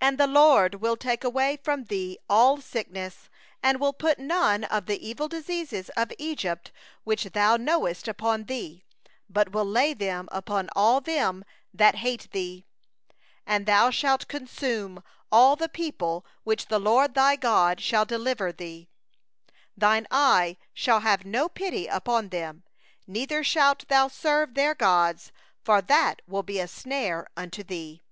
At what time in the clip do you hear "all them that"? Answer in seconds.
10.76-11.96